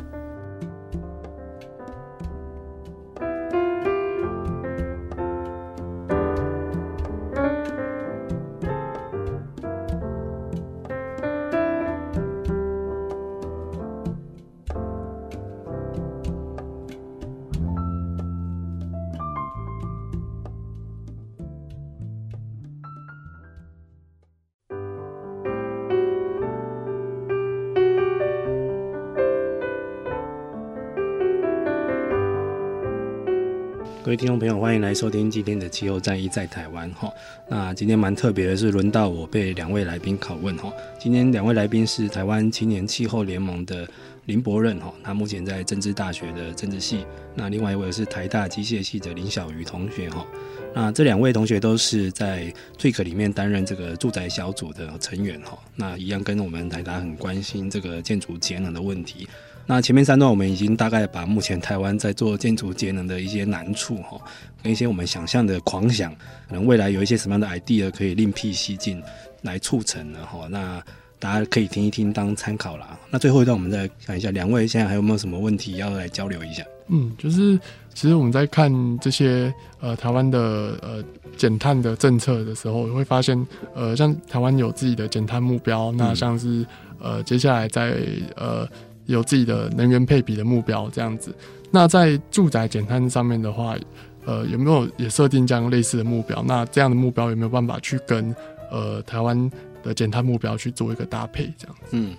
[34.89, 37.13] 来收听今天的气候战役在台湾哈。
[37.47, 40.73] 那今天蛮特别的是，轮到我被两位来宾拷问哈。
[40.99, 43.87] 今天两位来宾是台湾青年气候联盟的
[44.25, 47.05] 林伯任哈，他目前在政治大学的政治系。
[47.35, 50.27] 那另外一位是台大机械系的林小瑜同学哈。
[50.75, 55.59] 那这两位同学都是在 TWIC 里面担任这个住宅小组的成员哈。
[55.77, 59.29] 那一样跟我们台大很关心这个建筑节能的问题。
[59.71, 64.19] 那前面三段我们已经大概把目前台湾在做建筑节能的一些难处哈，
[64.63, 66.11] 跟一些我们想象的狂想，
[66.49, 69.03] 可能未来有一些什么样的 idea 可以另辟蹊径
[69.43, 70.49] 来促成的哈。
[70.49, 70.83] 那
[71.19, 72.99] 大家可以听一听当参考啦。
[73.11, 76.65] 那最后一段我们再看一下，两位现在还有没有什么问题要来交流一下？
[76.87, 77.61] 嗯，就是
[77.93, 81.05] 其实我们在看这些呃台湾的呃
[81.37, 86.65] 减碳的政策的时候，会发现呃像台湾有自己的减碳目标，那像是
[86.99, 87.95] 呃接下来在
[88.35, 88.67] 呃。
[89.09, 91.35] 有自己的能源配比的目标，这样子。
[91.71, 93.77] 那在住宅减碳上面的话，
[94.25, 96.43] 呃，有没有也设定这样类似的目标？
[96.47, 98.35] 那这样的目标有没有办法去跟
[98.71, 99.51] 呃台湾
[99.83, 101.53] 的减碳目标去做一个搭配？
[101.59, 101.83] 这样子。
[101.93, 102.15] 嗯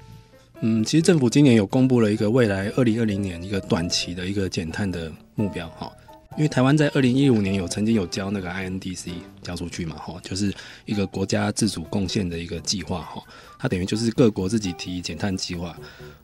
[0.61, 5.89] 嗯，其实政府今年有公布了一个未来二零二零年一个短期的一个减碳的目标，哈。
[6.37, 10.53] 因为台湾在二零一五年有曾经有交那个 INDC 交出去嘛，哈，就是
[10.85, 13.21] 一个国家自主贡献的一个计划，哈，
[13.59, 15.77] 它等于就是各国自己提减碳计划，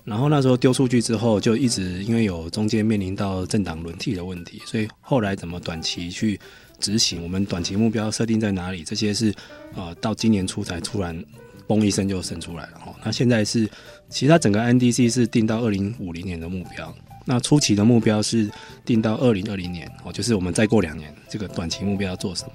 [0.06, 6.40] 然后那时候丢出去之后，就一直因为有中间面临到政党轮替的问题，所以后来怎么短期去
[6.80, 9.34] 执行，我们短期目标设定在哪里，这些是
[9.76, 11.22] 呃到今年初才突然
[11.68, 13.70] 嘣一声就生出来了，哈，那现在是
[14.10, 16.96] 其实它整个 NDC 是定到二零五零年的目标。
[17.28, 18.48] 那初期的目标是
[18.86, 22.52] 定到二零二零年哦，就是我们再过两年，这个短期目标要做什么？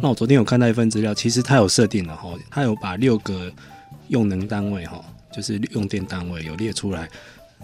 [0.00, 3.52] 那我昨天有看到一份资料，其实它有设定了哈，它有把六个
[4.08, 7.08] 用能单位哈，就是用电单位有列出来，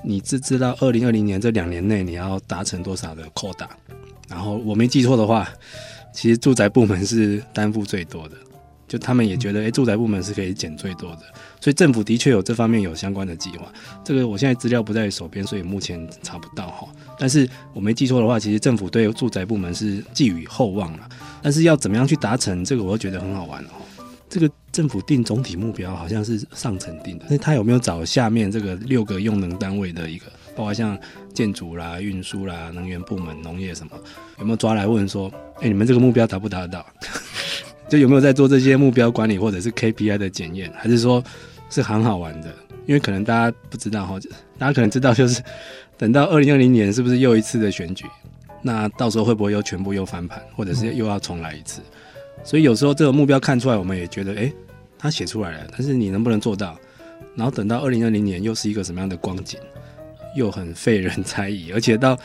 [0.04, 3.68] 你知知道二零二零年这两年内你要达成多少的 quota？
[4.28, 5.48] 然后我没记错的话，
[6.14, 8.36] 其实住宅部门是担负最多的。
[8.88, 11.20] 就他们也觉得，诶、欸，住宅部门是可以减最多的，
[11.62, 13.72] 所以政府的确有这方面有相关的计划。
[14.04, 16.86] 这个我现在资料不在手边，所以目前查不到哈。
[17.18, 21.08] 但是我没记错的话，其实政府对住宅部门是寄予厚望了。
[21.40, 23.70] 但是要怎么样去达成这个，我又觉得很好玩哦。
[24.28, 30.98] 这个政府定总体目标好像是上层定的，那他有没有找下面这个六个用能单位的一个，包括像
[31.34, 33.92] 建筑啦、运输啦、能源部门、农业什么，
[34.38, 36.86] 有没有抓来问说，诶、欸，你们这个目标达不达得到？
[37.88, 41.22] 就有没有在做这些目标管理或者是 KPI 的检验，还是说
[41.68, 42.48] 是很好玩的？
[42.86, 44.18] 因为可能大家不知道哈，
[44.58, 45.42] 大家可能知道就是
[45.98, 48.06] 等到二零二零年是不是又一次的选举？
[48.62, 51.82] 那到时候会不会又全部又翻盘，或者是又要重来一次？
[52.44, 54.52] 所以有时候这个目标看出来，我们也觉得诶，
[54.98, 56.76] 他写出来了，但是你能不能做到？
[57.34, 59.58] 然后等到二零二零年又是一个什么样的光景？
[60.34, 62.18] 又很费人猜疑，而且到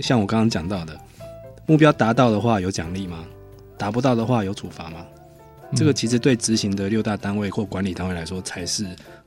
[0.00, 0.98] 像我刚刚讲到的
[1.66, 3.24] 目标达到的话，有奖励吗？
[3.76, 5.06] 达不到的话有处罚吗？
[5.76, 8.86] 这个其实对执行的六大单位或管理单位来说才是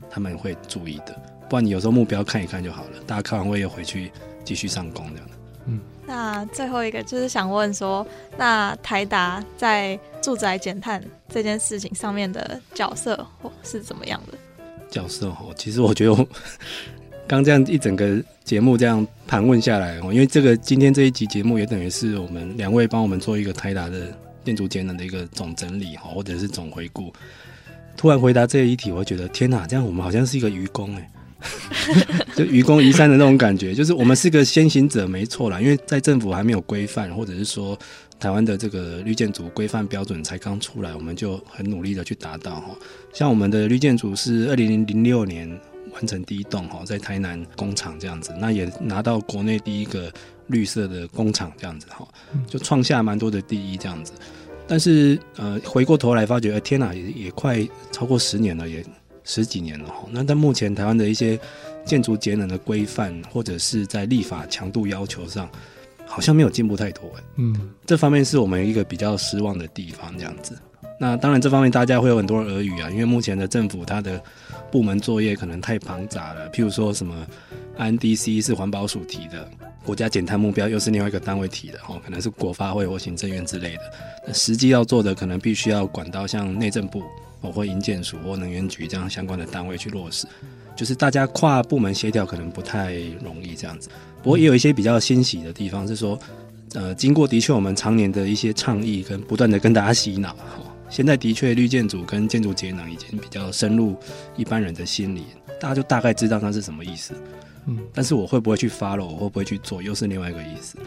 [0.09, 1.15] 他们会注意的。
[1.49, 4.11] 不然你有时候目标看一看就好了，大家看完会又回去
[4.43, 5.33] 继续上工这样的。
[5.67, 14.37] 嗯，那最后一个就是想问说，那台达在住宅减碳这件事情上面的角色或是怎么样的？
[14.89, 16.25] 角色哦，其实我觉得我
[17.27, 27.11] 刚这样一整个节目这样盘问下来哦，因为这个今天这一集节目也等于是我们两位帮我们做一个台达的建筑节能的一个总整理哈，或者是总回顾。
[27.97, 31.11] 突然回答这一题，我会觉得天哪，这样我们好像是一个愚公哎，
[32.35, 37.77] 就愚公移山的那种感觉，就是我们是个先行者没错啦，因为在政府还没有规范，或者是说
[38.23, 42.73] 台湾的这个绿建筑规范标准才刚出来，我们就很努力的去达到哈。
[43.11, 45.45] 像我们的绿建筑是二零零六年
[45.91, 50.09] 完成第一栋哈，在台南工厂这样子，那也拿到国内第一个
[50.47, 52.07] 绿色的工厂这样子哈，
[52.47, 54.13] 就创下蛮多的第一这样子。
[54.65, 57.59] 但是呃，回过头来发觉，天哪，也也快
[57.91, 58.81] 超过十年了，也
[59.25, 60.07] 十几年了哈。
[60.11, 61.37] 那在目前台湾的一些
[61.85, 65.49] 建筑节能的规范，或者是在立法强度要求上，
[66.13, 67.23] 好像没有进步太多哎。
[67.37, 70.55] 嗯，这方面是我们一个比较失望的地方，这样子。
[70.99, 74.21] 那当然，这方面大家会有很多耳语啊，因为目前的政府它的
[74.71, 77.25] 部门作业可能太庞杂了，譬如说什么
[77.79, 79.49] NDC 是环保署提的。
[79.83, 83.81] 国家减碳目标又是另外一个单位提的，哦，可能是国发会或行政院之类的。
[84.25, 87.03] 那实际要做的，可能必须要管到像内政部，
[87.41, 90.25] 或营建署或能源局这样相关的单位去落实。
[90.75, 92.93] 就是大家跨部门协调可能不太
[93.23, 93.89] 容易这样子。
[94.21, 96.17] 不过也有一些比较欣喜的地方，是说，
[96.73, 100.59] 呃，经过的确我们常年的一些倡议跟不断的跟大家洗脑，哈
[100.89, 103.95] 现在的确绿建筑跟建筑节能已经比较深入
[104.35, 105.25] 一般人的心里，
[105.59, 107.13] 大家就大概知道它是什么意思。
[107.65, 110.77] 嗯，但是我会不会去 follow，我会不会去做，又是另外一个意思。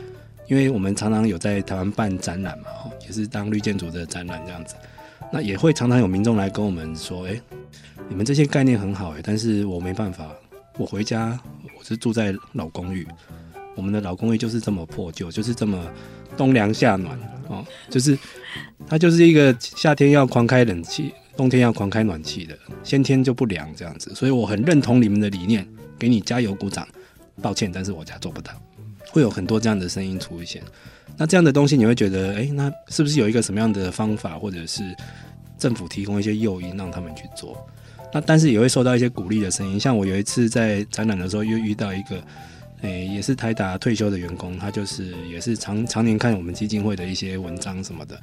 [0.47, 4.76] 因为我们常常有在台湾办展览嘛，哈也是当绿建筑的展览这样子。
[5.32, 7.41] 那也会常常有民众来跟我们说，哎、
[8.09, 10.31] 你们这些概念很好哎，但是我没办法，
[10.79, 11.39] 我回家
[11.79, 13.07] 我是住在老公寓，
[13.75, 15.87] 我们的老公寓就是这么破旧，就是这么
[16.37, 18.19] 冬凉夏暖哦，就是
[18.87, 24.14] 它就是一个夏天要狂开冷气，冬天要狂开暖气的，先天就不凉这样子。
[24.14, 25.67] 所以我很认同你们的理念。
[25.99, 26.87] 给你加油鼓掌，
[27.41, 28.53] 抱歉，但是我家做不到。
[29.11, 30.62] 会有很多这样的声音出现，
[31.17, 34.83] 那这样的东西你会觉得，哎，那是不是有一个什么样的方法，或者是
[35.59, 37.57] 政府提供一些诱因让他们去做？
[38.13, 39.79] 那但是也会受到一些鼓励的声音。
[39.79, 42.23] 像我有一次在展览的时候，又遇到一个，
[42.83, 48.19] 诶，也是台达退休的员工，他就是也是常常年看我们基金会的一些文章什么的。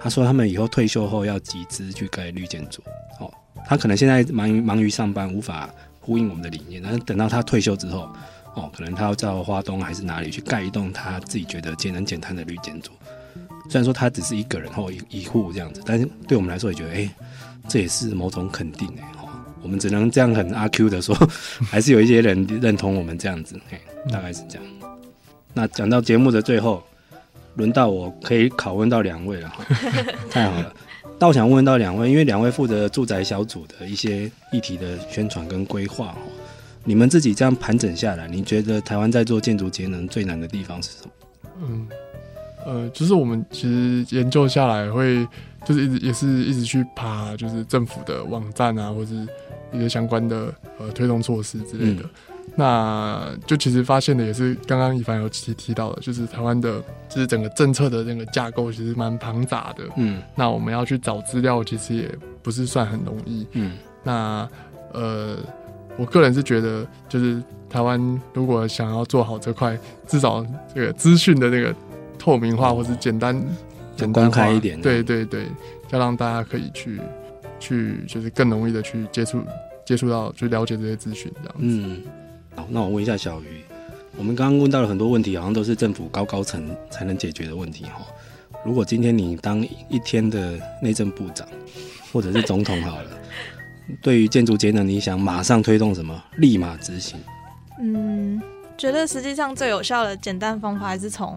[0.00, 2.82] 他说他们以后退休后要集资去盖绿建筑。
[3.20, 3.32] 哦，
[3.66, 5.70] 他可能现在忙于忙于上班，无法。
[6.04, 8.12] 呼应我们的理念，但是等到他退休之后，
[8.54, 12.90] 哦，可能他要到花东还是哪里去盖一栋他自己觉得节能减碳的绿建筑。
[13.72, 17.10] 虽然说他只是一个人或一一户这样子，但是对我们来说也觉得，哎、欸，
[17.66, 19.30] 这也是某种肯定哎，哦，
[19.62, 21.16] 我们只能这样很阿 Q 的说，
[21.70, 24.64] 还是有一些人认同我们这样子，哎，大概是这样。
[25.54, 26.82] 那讲到节目的最后，
[27.54, 29.50] 轮到我可以拷问到两位了，
[30.28, 30.74] 太好了。
[31.18, 36.14] 那我想问到两位，因为两位负责住宅小组的一些议题的宣传跟规划，
[36.84, 41.10] 你们自己这样盘整下来，你觉得台湾在做建筑节能最难的地方是什么？
[41.62, 41.88] 嗯，
[42.66, 45.26] 呃，就是我们其实研究下来会，
[45.64, 49.26] 就是一直也是一直去爬，就是政府的网站啊，或者是
[49.72, 52.02] 一些相关的呃推动措施之类的。
[52.02, 52.10] 嗯
[52.54, 59.84] 那就其实发现的也是刚刚一凡有提提到的，就是台湾的，就是整个政策的那个架构其实蛮庞杂的。
[59.96, 62.10] 嗯，那我们要去找资料，其实也
[62.42, 63.46] 不是算很容易。
[63.52, 64.46] 嗯，那
[64.92, 65.38] 呃，
[65.96, 70.44] 我个人是觉得，就是台湾如果想要做好这块，至少
[70.74, 71.74] 这个资讯的那个
[72.22, 73.42] 透明化，或是简单、哦、
[73.96, 75.48] 简单化一点，对对对，
[75.90, 77.00] 要让大家可以去
[77.58, 79.42] 去，就是更容易的去接触
[79.84, 81.84] 接触到，去了解这些资讯，这样子。
[81.84, 82.02] 嗯。
[82.54, 83.64] 好，那我问一下小鱼，
[84.16, 88.02] 我们刚刚问到了很多问题，好像都是政府高高层才能解决的问题哈。
[88.64, 91.48] 如果今天你当一天的内政部长，
[92.12, 93.10] 或者是总统好了，
[94.00, 96.22] 对于建筑节能，你想马上推动什么？
[96.36, 97.18] 立马执行？
[97.80, 98.40] 嗯，
[98.78, 101.36] 觉得实际上最有效的简单方法还是从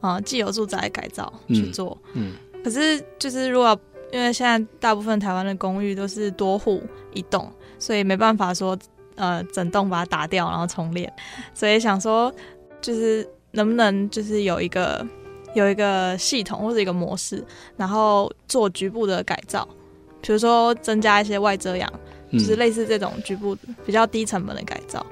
[0.00, 1.96] 啊、呃、既有住宅改造去做。
[2.14, 3.78] 嗯，嗯，可是就是如果
[4.12, 6.82] 因为现在大部分台湾的公寓都是多户
[7.14, 8.78] 一栋，所以没办法说。
[9.16, 11.12] 呃，整栋把它打掉，然后重练，
[11.52, 12.32] 所以想说，
[12.80, 15.06] 就是能不能就是有一个
[15.52, 17.44] 有一个系统或者一个模式，
[17.76, 19.68] 然后做局部的改造，
[20.22, 21.92] 比如说增加一些外遮阳，
[22.32, 25.04] 就是类似这种局部比较低成本的改造，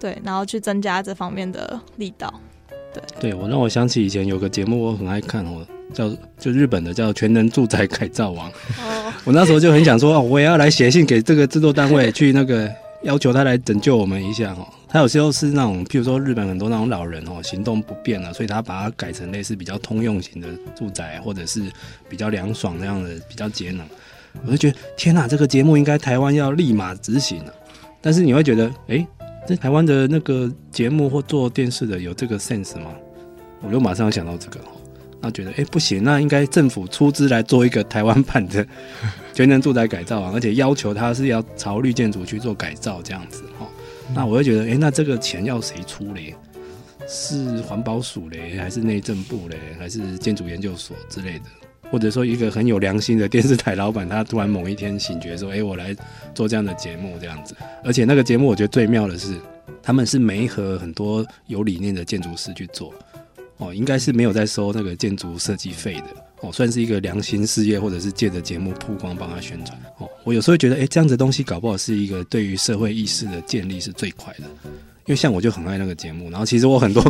[0.00, 2.32] 对，然后去增加这方面的力道，
[2.92, 3.30] 对。
[3.30, 8.50] 对，我让我想起以前有个节目，我很爱看哦，叫就日本的叫《全能住宅改造王》。
[8.78, 9.12] 哦。
[9.24, 12.70] 我那时候就很想说，我也要来写信给这个制作单位去那个。
[13.02, 21.64] 要求他来拯救我们一下哦，他有时候是那种，譬如说日本很多那种老人哦，行动不便了，所以他把它改成类似比较通用型的住宅，或者是
[22.08, 23.84] 比较凉爽那样的，比较节能。
[24.46, 27.52] 我就觉得天哪，这个节目应该台湾要立马执行了。
[28.00, 29.04] 但是你会觉得，哎，
[29.46, 32.92] 在台湾的那个节目或做电视的有这个 sense 吗？
[33.60, 34.60] 我就马上想到这个，
[35.20, 38.66] 那觉得哎、欸、不行，那应该政府出资来做一个台湾版的
[39.32, 43.68] 全能住宅改造啊， 而且要求它是要朝绿建筑去做改造这样子哈。
[44.14, 46.34] 那我会觉得，哎、欸，那这个钱要谁出嘞？
[47.08, 51.44] 是环保署嘞，还是内政部嘞，还是建筑研究所之类的？
[51.92, 55.94] 或者说一个很有良心的电视台老板，他突然某一天醒觉说：“哎、我来
[56.34, 59.38] 做这样的节目，这样子。”而且那个节目我觉得最妙的是，
[59.82, 62.94] 他们是没和很多有理念的建筑师去做，
[63.58, 66.06] 哦，应该是没有在收那个建筑设计费的，
[66.40, 69.78] 哦，算是一个良心事业，或者是借着节目曝光帮他宣传。
[69.98, 74.44] 哦，我有时候觉得，哎、这样子东西搞不好是一个对于社会意识的建立是最快的。
[75.04, 77.02] 因为像我就很爱那个节目，然后其实我很多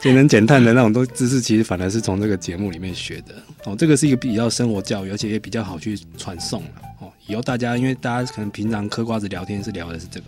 [0.00, 3.34] 节能减碳的那种都知识，其实反而是从这个节目里面学的。
[3.64, 6.62] 哦，这个是一个比较生活教育，而且也比较好去传送。
[7.00, 10.26] 哦，以后大家因为大家可能平常嗑瓜子聊天是聊的是这个，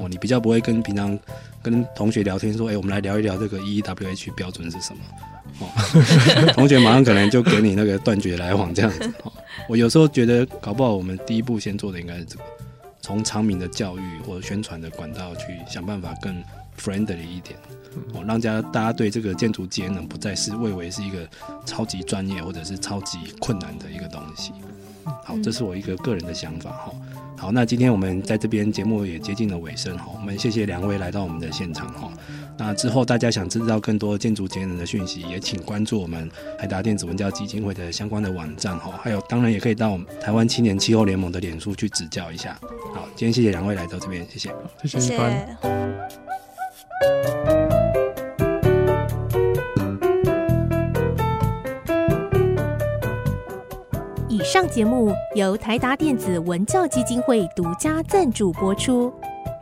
[0.00, 1.18] 哦，你比较不会跟平常
[1.60, 5.00] 跟同学聊天说，哎，我们来聊一聊这个 EEWH 标准是什么？
[5.58, 5.66] 哦，
[6.54, 9.12] 同学马上可能就给你那个断绝来往这样子。
[9.24, 9.32] 哦，
[9.68, 12.44] 我有时候觉得搞不好我们第一步先做的应该是这个。
[13.08, 16.44] 从长明的教育或者宣传的管道去想办法更
[16.78, 17.58] friendly 一点，
[18.12, 21.26] 哦，让家大家对这个建筑节能不再是认为是一个
[21.64, 24.52] 超级专业或者是超级困难的一个东西。
[25.24, 26.92] 好，这是我一个个人的想法哈。
[27.38, 32.12] 好，那今天我们在这边节目也接近了尾声哈，我们谢谢两位来到我们的现场哈。
[32.58, 36.28] 那之后，大家想知道更多建筑节能的讯息，也请关注我们
[36.58, 38.98] 台达电子文教基金会的相关的网站哈。
[39.00, 42.58] 还有，当然也可以到我们台湾青年气候联盟的脸书去指教一下。
[42.92, 44.50] 好，今天谢谢两位来到这边，谢谢，
[44.84, 45.58] 谢谢一帆。
[54.28, 59.12] 以上节目由台达电子文教基金会独家赞助播出。